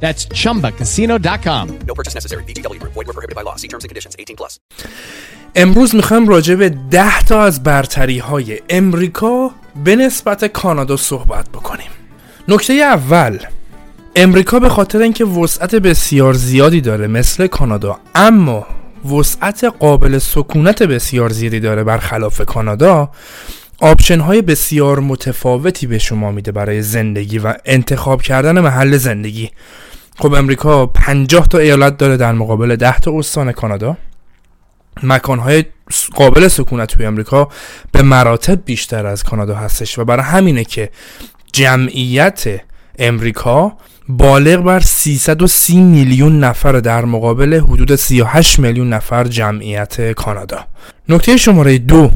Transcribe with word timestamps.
That's 0.00 0.22
chumbacasino.com. 0.40 1.78
No 1.88 1.94
purchase 1.94 2.14
necessary. 2.14 2.44
VGW. 2.44 2.80
Void 2.82 3.06
where 3.08 3.16
prohibited 3.16 3.34
by 3.34 3.42
law. 3.42 3.56
See 3.56 3.68
terms 3.68 3.84
and 3.84 3.88
conditions. 3.88 4.14
18 4.18 4.36
plus. 4.36 4.58
امروز 5.54 5.94
می‌خوایم 5.94 6.28
راجع 6.28 6.54
به 6.54 6.68
ده 6.90 7.20
تا 7.20 7.42
از 7.42 7.62
برتری 7.62 8.18
های 8.18 8.60
امریکا 8.70 9.50
به 9.84 9.96
نسبت 9.96 10.44
کانادا 10.44 10.96
صحبت 10.96 11.48
بکنیم 11.48 11.90
نکته 12.48 12.72
اول 12.72 13.38
امریکا 14.16 14.58
به 14.58 14.68
خاطر 14.68 14.98
اینکه 14.98 15.24
وسعت 15.24 15.74
بسیار 15.74 16.34
زیادی 16.34 16.80
داره 16.80 17.06
مثل 17.06 17.46
کانادا 17.46 17.98
اما 18.14 18.66
وسعت 19.12 19.64
قابل 19.64 20.18
سکونت 20.18 20.82
بسیار 20.82 21.32
زیادی 21.32 21.60
داره 21.60 21.84
برخلاف 21.84 22.40
کانادا 22.40 23.10
option 23.80 24.20
های 24.20 24.42
بسیار 24.42 25.00
متفاوتی 25.00 25.86
به 25.86 25.98
شما 25.98 26.30
میده 26.32 26.52
برای 26.52 26.82
زندگی 26.82 27.38
و 27.38 27.54
انتخاب 27.64 28.22
کردن 28.22 28.60
محل 28.60 28.96
زندگی. 28.96 29.50
خب 30.18 30.34
امریکا 30.34 30.86
50 30.86 31.48
تا 31.48 31.58
ایالت 31.58 31.96
داره 31.96 32.16
در 32.16 32.32
مقابل 32.32 32.76
10 32.76 32.98
تا 32.98 33.18
استان 33.18 33.52
کانادا. 33.52 33.96
مکانهای 35.02 35.64
قابل 36.14 36.48
سکونت 36.48 36.88
توی 36.88 37.06
امریکا 37.06 37.48
به 37.92 38.02
مراتب 38.02 38.64
بیشتر 38.64 39.06
از 39.06 39.24
کانادا 39.24 39.54
هستش 39.54 39.98
و 39.98 40.04
برای 40.04 40.24
همینه 40.24 40.64
که 40.64 40.90
جمعیت 41.52 42.60
امریکا 42.98 43.76
بالغ 44.08 44.60
بر 44.60 44.80
330 44.80 45.80
میلیون 45.80 46.40
نفر 46.40 46.72
در 46.72 47.04
مقابل 47.04 47.60
حدود 47.60 47.94
38 47.94 48.58
میلیون 48.58 48.88
نفر 48.92 49.24
جمعیت 49.24 50.12
کانادا. 50.12 50.64
نکته 51.08 51.36
شماره 51.36 51.78
دو 51.78 52.10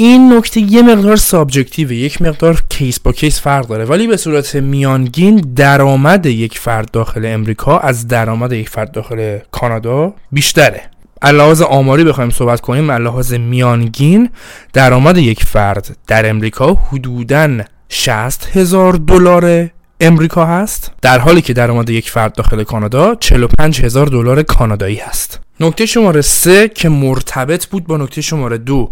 این 0.00 0.32
نکته 0.32 0.60
یه 0.60 0.82
مقدار 0.82 1.16
subjective 1.16 1.87
ه 1.87 1.94
یک 1.94 2.22
مقدار 2.22 2.62
case 2.68 3.00
با 3.00 3.12
case 3.12 3.40
فرق 3.40 3.66
داره. 3.66 3.84
ولی 3.84 4.06
به 4.06 4.16
صورت 4.16 4.56
میانگین 4.56 5.36
درآمد 5.56 6.26
یک 6.26 6.58
فرد 6.58 6.90
داخل 6.90 7.26
امریکا 7.26 7.78
از 7.78 8.08
درآمد 8.08 8.52
یک 8.52 8.68
فرد 8.68 8.92
داخل 8.92 9.38
کانادا 9.50 10.14
بیشتره. 10.32 10.82
لحاظ 11.24 11.62
آماری 11.62 12.04
بخوایم 12.04 12.30
صحبت 12.30 12.60
کنیم 12.60 12.90
لحاظ 12.90 13.32
میانگین 13.32 14.30
درآمد 14.72 15.18
یک 15.18 15.44
فرد 15.44 15.96
در 16.06 16.30
امریکا 16.30 16.74
حدوداً 16.74 17.48
60 17.88 18.48
هزار 18.56 18.92
دلار 18.92 19.68
امریکا 20.00 20.46
هست. 20.46 20.92
در 21.02 21.18
حالی 21.18 21.42
که 21.42 21.52
درآمد 21.52 21.90
یک 21.90 22.10
فرد 22.10 22.32
داخل 22.32 22.64
کانادا 22.64 23.14
45 23.14 23.84
هزار 23.84 24.06
دلار 24.06 24.42
کانادایی 24.42 24.96
هست. 24.96 25.40
نکته 25.60 25.86
شماره 25.86 26.20
سه 26.20 26.68
که 26.68 26.88
مرتبط 26.88 27.66
بود 27.66 27.86
با 27.86 27.96
نکته 27.96 28.20
شماره 28.20 28.58
دو. 28.58 28.90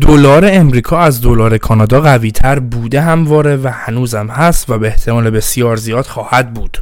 دلار 0.00 0.48
امریکا 0.52 0.98
از 0.98 1.20
دلار 1.22 1.58
کانادا 1.58 2.00
قوی 2.00 2.30
تر 2.30 2.58
بوده 2.58 3.00
همواره 3.00 3.56
و 3.56 3.70
هنوزم 3.72 4.26
هست 4.26 4.70
و 4.70 4.78
به 4.78 4.86
احتمال 4.86 5.30
بسیار 5.30 5.76
زیاد 5.76 6.04
خواهد 6.04 6.54
بود. 6.54 6.78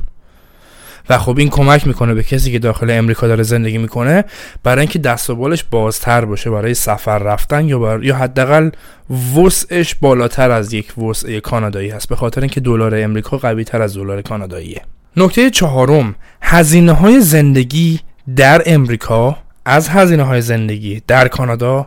و 1.09 1.19
خب 1.19 1.39
این 1.39 1.48
کمک 1.48 1.87
می‌کنه 1.87 2.14
به 2.14 2.22
کسی 2.22 2.53
که 2.53 2.59
داخل 2.59 2.91
امریکا 2.91 3.27
داره 3.27 3.42
زندگی 3.42 3.78
می‌کنه 3.78 4.25
برای 4.62 4.81
اینکه 4.81 4.98
دست 4.98 5.31
و 5.31 5.37
بالش 5.37 5.64
بازتر 5.70 6.25
باشه 6.25 6.50
برای 6.50 6.75
سفر 6.75 7.19
رفتن 7.19 7.69
یا 7.69 7.78
بر... 7.78 8.05
یا 8.05 8.17
حداقل 8.17 8.70
وسعش 9.37 9.94
بالاتر 9.94 10.50
از 10.50 10.72
یک 10.72 10.98
وسع 10.98 11.41
کانادایی 11.41 11.91
هست 11.91 12.09
به 12.09 12.17
خاطر 12.17 12.41
اینکه 12.41 12.61
دلار 12.61 12.94
امریکا 12.94 13.38
قوی 13.38 13.65
تر 13.65 13.83
از 13.83 13.94
دلار 13.94 14.22
کاناداییه. 14.22 14.83
نکته 15.16 15.50
چهارم 15.50 16.15
هزینه 16.43 16.93
های 16.93 17.21
زندگی 17.21 18.00
در 18.37 18.62
امریکا 18.66 19.38
از 19.65 19.88
هزینه 19.88 20.22
های 20.22 20.41
زندگی 20.41 21.03
در 21.06 21.28
کانادا 21.28 21.87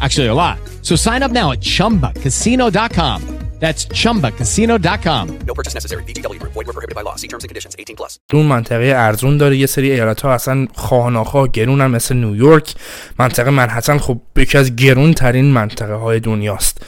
Actually, 0.00 0.28
a 0.28 0.34
lot. 0.34 0.58
So 0.82 0.96
sign 0.96 1.22
up 1.22 1.30
now 1.30 1.52
at 1.52 1.60
chumbacasino.com. 1.60 3.44
That's 3.60 3.86
chumbacasino.com. 3.86 5.38
No 5.46 5.54
purchase 5.54 5.74
necessary. 5.74 6.02
BGW. 6.04 6.38
Void 6.42 6.66
were 6.66 6.72
prohibited 6.72 6.94
by 6.94 7.02
law. 7.02 7.16
See 7.16 7.28
terms 7.28 7.44
and 7.44 7.48
conditions. 7.48 7.74
18 7.78 7.96
plus. 7.96 8.18
اون 8.32 8.46
منطقه 8.46 8.92
ارزون 8.96 9.36
داره 9.36 9.56
یه 9.56 9.66
سری 9.66 9.90
ایالت 9.90 10.20
ها 10.20 10.34
اصلا 10.34 10.66
خواهناخواه 10.74 11.48
گرونن 11.48 11.86
مثل 11.86 12.16
نیویورک 12.16 12.74
منطقه 13.18 13.50
منحتن 13.50 13.98
خب 13.98 14.20
یکی 14.36 14.58
از 14.58 14.76
گرون 14.76 15.14
ترین 15.14 15.44
منطقه 15.44 15.94
های 15.94 16.20
دنیاست 16.20 16.78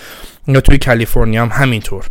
یا 0.49 0.61
توی 0.61 0.79
کالیفرنیا 0.79 1.43
هم 1.43 1.63
همینطور 1.63 2.05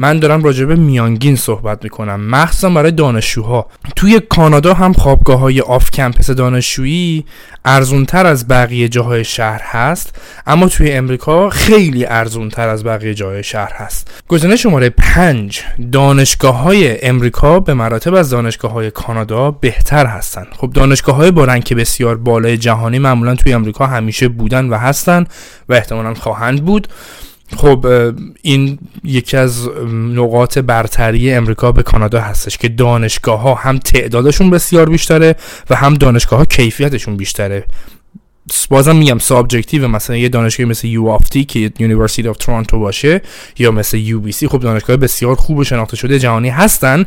من 0.00 0.18
دارم 0.18 0.44
راجع 0.44 0.64
به 0.64 0.76
میانگین 0.76 1.36
صحبت 1.36 1.84
می‌کنم. 1.84 2.20
مخصوصا 2.20 2.70
برای 2.70 2.90
دانشجوها. 2.90 3.66
توی 3.96 4.20
کانادا 4.20 4.74
هم 4.74 4.92
خوابگاه 4.92 5.38
های 5.38 5.60
آف 5.60 5.90
کمپس 5.90 6.30
دانشجویی 6.30 7.24
ارزونتر 7.64 8.26
از 8.26 8.48
بقیه 8.48 8.88
جاهای 8.88 9.24
شهر 9.24 9.60
هست 9.64 10.14
اما 10.46 10.68
توی 10.68 10.92
امریکا 10.92 11.50
خیلی 11.50 12.06
ارزونتر 12.06 12.68
از 12.68 12.84
بقیه 12.84 13.14
جاهای 13.14 13.42
شهر 13.42 13.72
هست. 13.72 14.22
گزینه 14.28 14.56
شماره 14.56 14.90
پنج 14.90 15.60
دانشگاه 15.92 16.62
های 16.62 17.04
امریکا 17.06 17.60
به 17.60 17.74
مراتب 17.74 18.14
از 18.14 18.30
دانشگاه 18.30 18.72
های 18.72 18.90
کانادا 18.90 19.50
بهتر 19.50 20.06
هستند. 20.06 20.46
خب 20.56 20.70
دانشگاه 20.70 21.16
های 21.16 21.30
با 21.30 21.44
رنگ 21.44 21.74
بسیار 21.74 22.16
بالای 22.16 22.56
جهانی 22.56 22.98
معمولا 22.98 23.34
توی 23.34 23.52
امریکا 23.52 23.86
همیشه 23.86 24.28
بودن 24.28 24.68
و 24.68 24.74
هستن 24.74 25.26
و 25.68 25.74
احتمالا 25.74 26.14
خواهند 26.14 26.64
بود. 26.64 26.88
خب 27.56 27.86
این 28.42 28.78
یکی 29.04 29.36
از 29.36 29.68
نقاط 29.92 30.58
برتری 30.58 31.32
امریکا 31.32 31.72
به 31.72 31.82
کانادا 31.82 32.20
هستش 32.20 32.58
که 32.58 32.68
دانشگاه 32.68 33.40
ها 33.40 33.54
هم 33.54 33.78
تعدادشون 33.78 34.50
بسیار 34.50 34.88
بیشتره 34.88 35.36
و 35.70 35.74
هم 35.74 35.94
دانشگاه 35.94 36.38
ها 36.38 36.44
کیفیتشون 36.44 37.16
بیشتره. 37.16 37.64
بازم 38.70 38.96
میگم 38.96 39.18
subjective 39.18 39.88
مثلا 39.88 40.16
یه 40.16 40.28
دانشگاه 40.28 40.66
مثل 40.66 40.88
U 40.88 41.08
of 41.08 41.28
T 41.28 41.44
که 41.44 41.72
University 41.78 42.28
of 42.28 42.36
Toronto 42.36 42.78
باشه 42.78 43.22
یا 43.58 43.70
مثل 43.70 43.96
UBC 43.96 44.48
خب 44.48 44.60
دانشگاه 44.60 44.96
بسیار 44.96 45.34
خوب 45.34 45.58
و 45.58 45.64
شناخته 45.64 45.96
شده 45.96 46.18
جهانی 46.18 46.48
هستن. 46.48 47.04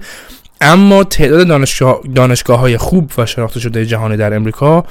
اما 0.61 1.03
تعداد 1.03 1.47
دانشگاه, 1.47 2.01
دانشگاه 2.15 2.59
های 2.59 2.77
خوب 2.77 3.11
و 3.17 3.25
شناخته 3.25 3.59
شده 3.59 3.85
جهانی 3.85 4.17
در 4.17 4.33
امریکا 4.33 4.85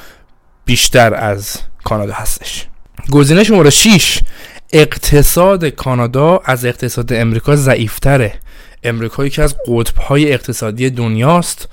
بیشتر 0.64 1.14
از 1.14 1.56
کانادا 1.84 2.12
هستش. 2.12 2.66
گزینه 3.10 3.44
شماره 3.44 3.70
6 3.70 4.20
اقتصاد 4.72 5.64
کانادا 5.64 6.40
از 6.44 6.64
اقتصاد 6.64 7.12
امریکا 7.12 7.56
ضعیفتره. 7.56 8.34
امریکا 8.82 9.26
یکی 9.26 9.42
از 9.42 9.56
قطبهای 9.66 10.32
اقتصادی 10.32 10.90
دنیاست. 10.90 11.68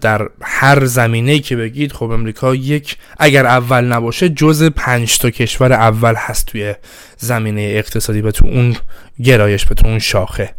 در 0.00 0.28
هر 0.42 0.84
زمینه 0.84 1.38
که 1.38 1.56
بگید 1.56 1.92
خب 1.92 2.10
امریکا 2.10 2.54
یک 2.54 2.96
اگر 3.18 3.46
اول 3.46 3.84
نباشه 3.84 4.28
جز 4.28 4.62
پنج 4.62 5.18
تا 5.18 5.30
کشور 5.30 5.72
اول 5.72 6.14
هست 6.16 6.46
توی 6.46 6.74
زمینه 7.16 7.60
اقتصادی 7.60 8.22
به 8.22 8.32
تو 8.32 8.46
اون 8.46 8.76
گرایش 9.24 9.66
به 9.66 9.74
تو 9.74 9.86
اون 9.86 9.98
شاخه. 9.98 10.54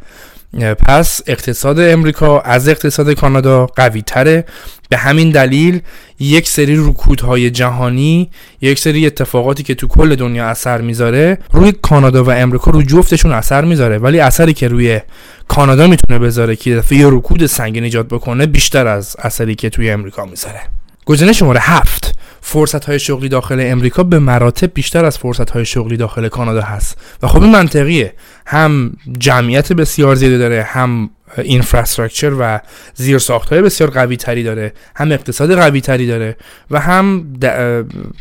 پس 0.86 1.22
اقتصاد 1.28 1.80
امریکا 1.80 2.40
از 2.40 2.70
اقتصاد 2.70 3.14
کانادا 3.14 3.66
قوی 3.66 4.02
تره 4.02 4.46
به 4.90 4.98
همین 4.98 5.30
دلیل 5.30 5.82
یک 6.20 6.50
سری 6.50 6.76
رکودهای 6.76 7.50
جهانی 7.50 8.30
یک 8.62 8.80
سری 8.80 9.06
اتفاقاتی 9.06 9.64
که 9.64 9.76
تو 9.76 9.88
کل 9.88 10.16
دنیا 10.16 10.48
اثر 10.48 10.82
می‌ذاره 10.82 11.38
روی 11.52 11.72
کانادا 11.82 12.24
و 12.24 12.32
امریکا 12.32 12.72
رو 12.72 12.82
جفتشون 12.82 13.32
اثر 13.32 13.66
می‌ذاره. 13.66 13.98
ولی 13.98 14.20
اثری 14.20 14.54
که 14.54 14.68
روی 14.68 15.00
کانادا 15.48 15.88
می‌تونه 15.88 16.20
بذاره 16.20 16.56
که 16.56 16.76
دفعه 16.76 17.08
رکود 17.10 17.46
سنگین 17.46 17.84
ایجاد 17.84 18.08
بکنه 18.08 18.46
بیشتر 18.46 18.88
از 18.88 19.16
اثری 19.20 19.56
که 19.56 19.70
توی 19.70 19.90
امریکا 19.90 20.26
می‌ذاره. 20.26 20.62
گزینه 21.06 21.34
شماره 21.34 21.60
هفت. 21.60 22.07
فرصت 22.50 22.86
های 22.86 23.00
شغلی 23.00 23.30
داخل 23.30 23.58
امریکا 23.60 24.04
به 24.04 24.20
مراتب 24.20 24.74
بیشتر 24.74 25.06
از 25.06 25.18
فرصت 25.18 25.50
های 25.50 25.66
شغلی 25.66 25.98
داخل 25.98 26.28
کانادا 26.28 26.62
هست. 26.62 26.98
و 27.24 27.28
خب 27.28 27.42
این 27.42 27.52
منطقیه. 27.52 28.14
هم 28.46 28.94
جمعیت 29.20 29.74
بسیار 29.74 30.16
زیادی 30.16 30.38
داره 30.38 30.64
هم 30.64 31.10
اینفراستراکچر 31.38 32.34
و 32.40 32.60
زیر 32.94 33.22
های 33.52 33.62
بسیار 33.62 33.90
قوی 33.90 34.18
تری 34.18 34.44
داره 34.44 34.74
هم 34.96 35.12
اقتصاد 35.12 35.56
قوی 35.56 35.82
تری 35.82 36.08
داره 36.08 36.38
و 36.72 36.80
هم 36.80 37.34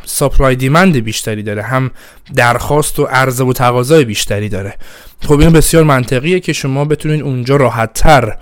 سپلای 0.04 0.56
دیمند 0.56 0.96
بیشتری 0.96 1.42
داره 1.42 1.62
هم 1.62 1.90
درخواست 2.34 2.98
و 2.98 3.04
عرضه 3.04 3.44
و 3.44 3.52
تقاضای 3.52 4.04
بیشتری 4.04 4.48
داره. 4.48 4.74
خب 5.22 5.40
این 5.40 5.50
بسیار 5.50 5.84
منطقیه 5.84 6.40
که 6.40 6.52
شما 6.52 6.84
بتونید 6.84 7.22
اونجا 7.22 7.56
راحت 7.56 7.92
تر 7.94 8.36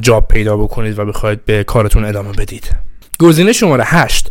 job 0.00 0.28
پیدا 0.28 0.56
بکنید 0.56 0.98
و 0.98 1.04
بخواید 1.04 1.44
به 1.44 1.64
کارتون 1.64 2.04
ادامه 2.04 2.32
بدید. 2.32 2.70
گزینه 3.18 3.52
شماره 3.52 3.84
هشت. 3.86 4.30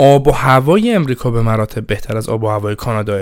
آب 0.00 0.28
و 0.28 0.30
هوای 0.30 0.94
امریکا 0.94 1.30
به 1.30 1.42
مراتب 1.42 1.86
بهتر 1.86 2.16
از 2.16 2.28
آب 2.28 2.44
و 2.44 2.48
هوای 2.48 2.74
کانادا 2.74 3.20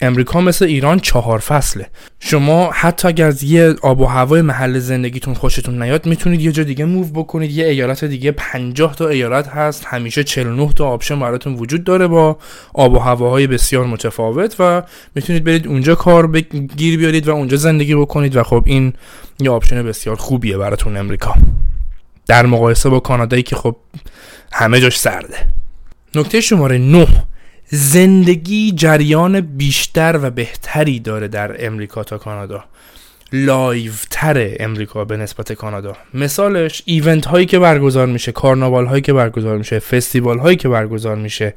امریکا 0.00 0.40
مثل 0.40 0.64
ایران 0.64 0.98
چهار 0.98 1.38
فصله. 1.38 1.86
شما 2.20 2.70
حتی 2.72 3.08
اگر 3.08 3.26
از 3.26 3.42
یه 3.42 3.74
آب 3.82 4.00
و 4.00 4.06
هوای 4.06 4.42
محل 4.42 4.78
زندگیتون 4.78 5.34
خوشتون 5.34 5.82
نیاد 5.82 6.06
می‌تونید 6.06 6.40
یه 6.40 6.52
جا 6.52 6.62
دیگه 6.62 6.84
move 6.84 7.04
بکنید. 7.04 7.50
یه 7.50 7.66
ایالت 7.66 8.04
دیگه 8.04 8.32
50 8.32 8.94
تا 8.94 9.08
ایالت 9.08 9.48
هست. 9.48 9.84
همیشه 9.86 10.24
49 10.24 10.72
تا 10.72 10.88
option 10.88 11.20
براتون 11.20 11.54
وجود 11.54 11.84
داره 11.84 12.06
با 12.06 12.38
آب 12.74 12.92
و 12.92 12.98
هواهای 12.98 13.46
بسیار 13.46 13.86
متفاوت 13.86 14.56
و 14.58 14.82
می‌تونید 15.14 15.44
برید 15.44 15.66
اونجا 15.66 15.94
کار 15.94 16.26
گیر 16.26 16.98
بیارید 16.98 17.28
و 17.28 17.30
اونجا 17.30 17.56
زندگی 17.56 17.94
بکنید 17.94 18.36
و 18.36 18.42
خب 18.42 18.62
این 18.66 18.92
یه 19.40 19.50
option 19.50 19.82
بسیار 19.82 20.16
خوبیه 20.16 20.56
براتون 20.56 20.96
امریکا. 20.96 21.34
در 22.26 22.46
مقایسه 22.46 22.88
با 22.88 23.00
کانادایی 23.00 23.42
که 23.42 23.56
خب 23.56 23.76
همه 24.52 24.80
جاش 24.80 24.98
سرده. 24.98 25.59
نکته 26.14 26.40
شماره 26.40 26.78
9 26.78 27.06
زندگی 27.66 28.72
جریان 28.72 29.40
بیشتر 29.40 30.20
و 30.22 30.30
بهتری 30.30 31.00
داره 31.00 31.28
در 31.28 31.66
امریکا 31.66 32.04
تا 32.04 32.18
کانادا. 32.18 32.64
live 33.32 33.92
تر 34.10 34.56
امریکا 34.60 35.04
به 35.04 35.16
نسبت 35.16 35.52
کانادا. 35.52 35.96
مثالش 36.14 36.82
event 36.84 37.26
هایی 37.26 37.46
که 37.46 37.58
برگزار 37.58 38.06
میشه 38.06 38.32
کارناوال 38.32 38.86
هایی 38.86 39.02
که 39.02 39.12
برگزار 39.12 39.58
میشه 39.58 39.78
فستیوال 39.78 40.38
هایی 40.38 40.56
که 40.56 40.68
برگزار 40.68 41.16
میشه 41.16 41.54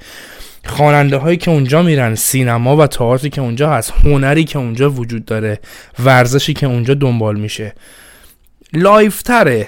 خواننده 0.66 1.18
هایی 1.18 1.38
که 1.38 1.52
اونجا 1.52 1.82
میرن 1.82 2.16
سینما 2.16 2.78
و 2.78 2.88
تئاتری 2.88 3.30
که 3.30 3.42
اونجا 3.42 3.70
هست 3.70 3.92
هنری 4.04 4.44
که 4.44 4.60
اونجا 4.60 4.90
وجود 4.90 5.26
داره 5.26 5.60
ورزشی 6.00 6.54
که 6.54 6.68
اونجا 6.68 6.94
دنبال 6.94 7.40
میشه. 7.40 7.74
لایف 8.74 9.22
تره 9.22 9.68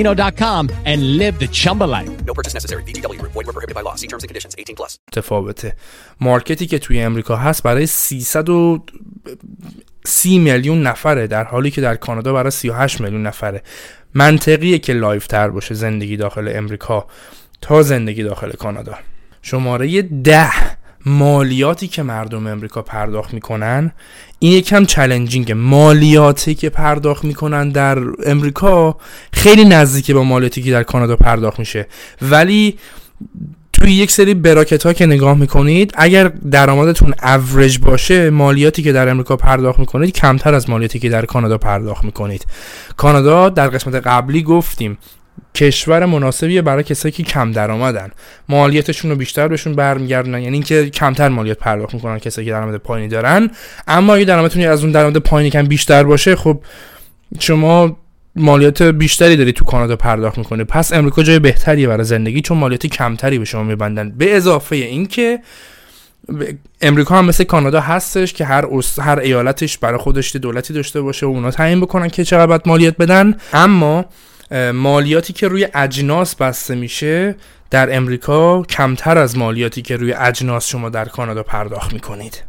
and 0.05 1.17
live 1.17 1.39
the 1.39 1.47
Chumba 1.47 1.83
life. 1.83 2.09
No 2.25 2.33
purchase 2.33 2.53
necessary. 2.53 2.83
VGW. 2.83 3.21
Void 3.21 3.35
where 3.35 3.53
prohibited 3.53 3.75
by 3.75 3.81
law. 3.81 3.95
See 3.95 4.07
terms 4.07 4.23
and 4.23 4.29
conditions. 4.29 4.55
18 4.57 4.75
plus. 4.75 4.97
متفاوته. 5.07 5.75
market 6.21 6.60
ی 6.60 6.67
که 6.67 6.79
توی 6.79 7.01
امریکا 7.01 7.35
هست 7.35 7.63
برای 7.63 7.85
330 7.85 10.39
میلیون 10.39 10.83
نفره 10.83 11.27
در 11.27 11.43
حالی 11.43 11.71
که 11.71 11.81
در 11.81 11.95
کانادا 11.95 12.33
برای 12.33 12.51
38 12.51 13.01
میلیون 13.01 13.27
نفره. 13.27 13.63
منطقیه 14.13 14.79
که 14.79 14.93
live 14.93 15.27
تر 15.27 15.49
باشه 15.49 15.75
زندگی 15.75 16.17
داخل 16.17 16.51
امریکا 16.55 17.07
تا 17.61 17.81
زندگی 17.81 18.23
داخل 18.23 18.51
کانادا. 18.51 18.95
شماره 19.41 20.01
ده 20.01 20.80
مالیاتی 21.05 21.87
که 21.87 22.03
مردم 22.03 22.47
امریکا 22.47 22.81
پرداخت 22.81 23.33
می‌کنن 23.33 23.91
این 24.39 24.51
یکم 24.51 24.85
challenging 24.85 25.47
ه 25.47 25.53
مالیاتی 25.53 26.55
که 26.55 26.69
پرداخت 26.69 27.23
می‌کنن 27.23 27.69
در 27.69 27.99
امریکا 28.25 28.97
خیلی 29.33 29.65
نزدیکه 29.65 30.13
با 30.13 30.23
مالیاتی 30.23 30.61
که 30.61 30.71
در 30.71 30.83
کانادا 30.83 31.15
پرداخت 31.15 31.59
میشه. 31.59 31.87
ولی 32.21 32.77
توی 33.73 33.91
یک 33.91 34.11
سری 34.11 34.33
براکت 34.33 34.85
ها 34.85 34.93
که 34.93 35.05
نگاه 35.05 35.37
می‌کنید 35.37 35.93
اگر 35.95 36.27
درآمدتون 36.27 37.13
اوریج 37.23 37.79
باشه 37.79 38.29
مالیاتی 38.29 38.83
که 38.83 38.91
در 38.91 39.09
امریکا 39.09 39.35
پرداخت 39.35 39.79
می‌کنید 39.79 40.11
کمتر 40.13 40.53
از 40.53 40.69
مالیاتی 40.69 40.99
که 40.99 41.09
در 41.09 41.25
کانادا 41.25 41.57
پرداخت 41.57 42.05
می‌کنید. 42.05 42.45
کانادا 42.97 43.49
در 43.49 43.67
قسمت 43.67 43.95
قبلی 43.95 44.43
گفتیم 44.43 44.97
کشور 45.55 46.05
مناسبیه 46.05 46.61
برای 46.61 46.83
کسایی 46.83 47.11
که 47.11 47.23
کم 47.23 47.51
درآمدن. 47.51 48.11
مالیاتشون 48.49 49.11
رو 49.11 49.17
بیشتر 49.17 49.47
بهشون 49.47 49.75
برمیگردونن. 49.75 50.41
یعنی 50.41 50.53
اینکه 50.53 50.89
کمتر 50.89 51.29
مالیات 51.29 51.57
پرداخت 51.57 51.93
می‌کنن 51.93 52.19
کسایی 52.19 52.47
که 52.47 52.51
درآمد 52.51 52.75
پایینی 52.75 53.09
دارن. 53.09 53.49
اما 53.87 54.15
اگه 54.15 54.25
درآمدتون 54.25 54.63
از 54.63 54.83
اون 54.83 54.91
درآمد 54.91 55.17
پایینی 55.17 55.49
کم 55.49 55.63
بیشتر 55.63 56.03
باشه 56.03 56.35
خب 56.35 56.59
شما 57.39 57.97
مالیات 58.35 58.81
بیشتری 58.81 59.35
داری 59.35 59.51
تو 59.51 59.65
کانادا 59.65 59.95
پرداخت 59.95 60.37
می‌کنه 60.37 60.63
پس 60.63 60.93
امریکا 60.93 61.23
جای 61.23 61.39
بهتری 61.39 61.87
برای 61.87 62.03
زندگی 62.03 62.41
چون 62.41 62.57
مالیات 62.57 62.87
کمتری 62.87 63.39
به 63.39 63.45
شما 63.45 63.63
میبندن. 63.63 64.09
به 64.09 64.35
اضافه 64.35 64.75
اینکه 64.75 65.39
امریکا 66.81 67.17
هم 67.17 67.25
مثل 67.25 67.43
کانادا 67.43 67.79
هستش 67.79 68.33
که 68.33 68.45
هر 68.45 68.65
هر 68.97 69.19
ایالتش 69.19 69.77
برای 69.77 69.97
خودش 69.97 70.35
دولتی 70.35 70.73
داشته 70.73 71.01
باشه 71.01 71.25
و 71.25 71.29
اونا 71.29 71.51
تعیین 71.51 71.81
بکنن 71.81 72.07
که 72.07 72.23
چقدر 72.23 72.59
مالیات 72.65 72.97
بدن. 72.97 73.35
اما 73.53 74.05
مالیاتی 74.73 75.33
که 75.33 75.47
روی 75.47 75.67
اجناس 75.73 76.35
بسته 76.35 76.75
میشه 76.75 77.35
در 77.69 77.95
امریکا 77.95 78.63
کمتر 78.63 79.17
از 79.17 79.37
مالیاتی 79.37 79.81
که 79.81 79.97
روی 79.97 80.13
اجناس 80.13 80.67
شما 80.67 80.89
در 80.89 81.05
کانادا 81.05 81.43
پرداخت 81.43 81.93
می‌کنید. 81.93 82.43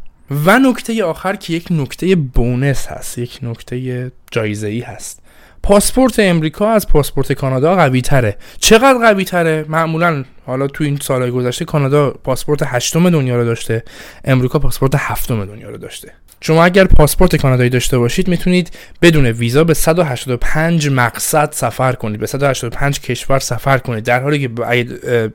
و 0.45 0.59
نکته 0.59 1.03
آخر 1.03 1.35
که 1.35 1.53
یک 1.53 1.67
نکته 1.71 2.15
بونس 2.15 2.87
هست 2.87 3.17
یک 3.17 3.39
نکته 3.41 4.11
جایزه 4.31 4.67
ای 4.67 4.79
هست. 4.79 5.22
پاسپورت 5.63 6.19
امریکا 6.19 6.71
از 6.71 6.87
پاسپورت 6.87 7.33
کانادا 7.33 7.75
قوی 7.75 8.01
تره 8.01 8.37
چقدر 8.59 8.97
قوی 8.99 9.25
تره 9.25 9.65
معمولا 9.67 10.23
حالا 10.45 10.67
تو 10.67 10.83
این 10.83 10.99
سالهای 11.01 11.31
گذشته 11.31 11.65
کانادا 11.65 12.11
پاسپورت 12.11 12.63
هشتم 12.65 13.09
دنیا 13.09 13.35
رو 13.35 13.45
داشته 13.45 13.83
امریکا 14.25 14.59
پاسپورت 14.59 14.95
هفتم 14.95 15.45
دنیا 15.45 15.69
رو 15.69 15.77
داشته. 15.77 16.11
شما 16.41 16.65
اگر 16.65 16.85
پاسپورت 16.85 17.35
کانادایی 17.35 17.69
داشته 17.69 17.97
باشید 17.97 18.27
می‌تونید 18.27 18.77
بدون 19.01 19.25
ویزا 19.25 19.63
به 19.63 19.73
185 19.73 20.89
مقصد 20.89 21.51
سفر 21.51 21.93
کنید. 21.93 22.19
به 22.19 22.25
185 22.25 22.99
کشور 22.99 23.39
سفر 23.39 23.77
کنید. 23.77 24.03
در 24.03 24.21
حالی 24.21 24.39
که 24.39 24.47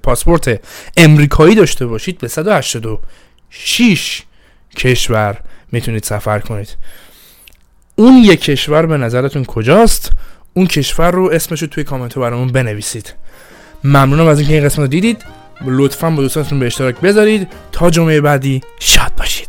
پاسپورت 0.02 0.60
امریکایی 0.96 1.54
داشته 1.54 1.86
باشید 1.86 2.19
به 2.19 2.28
186 2.28 4.22
کشور 4.76 5.40
می‌تونید 5.72 6.03
سفر 6.03 6.38
کنید. 6.38 6.76
اون 7.98 8.17
یک 8.17 8.40
کشور 8.40 8.86
به 8.86 8.96
نظرتون 8.96 9.44
کجاست؟ 9.44 10.12
اون 10.55 10.67
کشور 10.67 11.10
رو 11.10 11.31
اسمش 11.32 11.62
رو 11.62 11.69
توی 11.69 11.84
کامنت 11.84 12.17
رو 12.17 12.22
برامون 12.22 12.48
بنویسید. 12.48 13.14
ممنونم 13.84 14.26
از 14.26 14.38
اینکه 14.38 14.55
این 14.55 14.64
قسمت 14.64 14.78
رو 14.78 14.86
دیدید. 14.86 15.24
لطفا 15.64 16.10
با 16.10 16.22
دوستانتون 16.22 16.58
به 16.58 16.67
اشتراک 16.67 17.00
بذارید. 17.00 17.48
تا 17.72 17.90
جمعه 17.90 18.20
بعدی 18.20 18.60
شاد 18.81 19.12
باشید. 19.19 19.48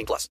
18 0.00 0.06
plus. 0.06 0.28